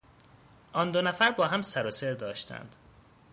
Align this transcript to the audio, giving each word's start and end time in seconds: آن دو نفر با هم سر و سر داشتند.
آن 0.73 0.91
دو 0.91 1.01
نفر 1.01 1.31
با 1.31 1.47
هم 1.47 1.61
سر 1.61 1.85
و 1.85 1.91
سر 1.91 2.13
داشتند. 2.13 2.75